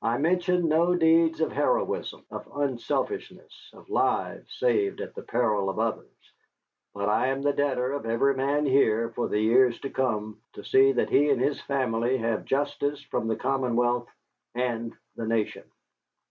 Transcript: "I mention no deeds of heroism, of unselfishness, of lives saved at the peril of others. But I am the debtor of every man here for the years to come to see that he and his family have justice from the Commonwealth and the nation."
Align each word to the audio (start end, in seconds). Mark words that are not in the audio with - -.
"I 0.00 0.16
mention 0.16 0.68
no 0.70 0.94
deeds 0.94 1.42
of 1.42 1.52
heroism, 1.52 2.24
of 2.30 2.50
unselfishness, 2.56 3.72
of 3.74 3.90
lives 3.90 4.50
saved 4.54 5.02
at 5.02 5.14
the 5.14 5.20
peril 5.22 5.68
of 5.68 5.78
others. 5.78 6.16
But 6.94 7.10
I 7.10 7.26
am 7.26 7.42
the 7.42 7.52
debtor 7.52 7.92
of 7.92 8.06
every 8.06 8.34
man 8.34 8.64
here 8.64 9.10
for 9.10 9.28
the 9.28 9.38
years 9.38 9.78
to 9.80 9.90
come 9.90 10.40
to 10.54 10.64
see 10.64 10.92
that 10.92 11.10
he 11.10 11.28
and 11.28 11.42
his 11.42 11.60
family 11.60 12.16
have 12.16 12.46
justice 12.46 13.02
from 13.02 13.28
the 13.28 13.36
Commonwealth 13.36 14.08
and 14.54 14.96
the 15.14 15.26
nation." 15.26 15.64